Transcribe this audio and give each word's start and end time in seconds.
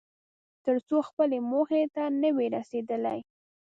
تر 0.65 0.75
څو 0.87 0.97
خپلې 1.09 1.37
موخې 1.51 1.83
ته 1.95 2.03
نه 2.21 2.29
وې 2.35 2.45
رسېدلی. 2.57 3.19